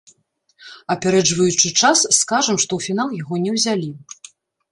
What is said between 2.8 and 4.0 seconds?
фінал яго не ўзялі.